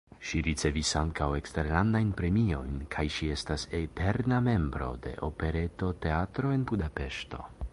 Ŝi 0.27 0.39
ricevis 0.45 0.91
ankaŭ 1.01 1.27
eksterlandajn 1.39 2.07
premiojn 2.21 2.79
kaj 2.95 3.05
ŝi 3.17 3.29
estas 3.35 3.67
"eterna 3.81 4.39
membro 4.49 4.89
de 5.07 5.13
Operetoteatro" 5.31 6.55
en 6.57 6.65
Budapeŝto. 6.73 7.47